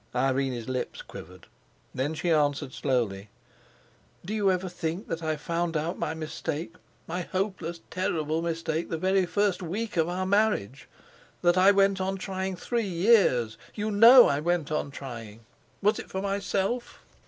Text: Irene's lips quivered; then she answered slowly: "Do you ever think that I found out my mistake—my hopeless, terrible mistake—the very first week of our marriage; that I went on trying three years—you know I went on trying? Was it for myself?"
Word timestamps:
Irene's 0.15 0.67
lips 0.67 1.03
quivered; 1.03 1.45
then 1.93 2.15
she 2.15 2.31
answered 2.31 2.73
slowly: 2.73 3.29
"Do 4.25 4.33
you 4.33 4.49
ever 4.49 4.67
think 4.67 5.07
that 5.09 5.21
I 5.21 5.35
found 5.35 5.77
out 5.77 5.99
my 5.99 6.15
mistake—my 6.15 7.21
hopeless, 7.21 7.81
terrible 7.91 8.41
mistake—the 8.41 8.97
very 8.97 9.27
first 9.27 9.61
week 9.61 9.97
of 9.97 10.09
our 10.09 10.25
marriage; 10.25 10.89
that 11.43 11.55
I 11.55 11.69
went 11.69 12.01
on 12.01 12.17
trying 12.17 12.55
three 12.55 12.81
years—you 12.87 13.91
know 13.91 14.27
I 14.27 14.39
went 14.39 14.71
on 14.71 14.89
trying? 14.89 15.41
Was 15.83 15.99
it 15.99 16.09
for 16.09 16.19
myself?" 16.23 17.03